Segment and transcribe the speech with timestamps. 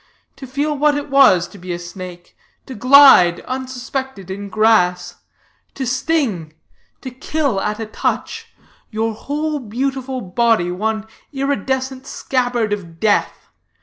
[0.35, 2.35] to feel what it was to be a snake?
[2.65, 5.17] to glide unsuspected in grass?
[5.75, 6.53] to sting,
[7.01, 8.47] to kill at a touch;
[8.89, 13.49] your whole beautiful body one iridescent scabbard of death?